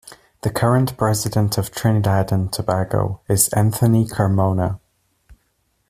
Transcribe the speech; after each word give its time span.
The 0.41 0.49
current 0.49 0.97
President 0.97 1.59
of 1.59 1.69
Trinidad 1.69 2.31
and 2.31 2.51
Tobago 2.51 3.21
is 3.29 3.49
Anthony 3.49 4.05
Carmona. 4.05 4.79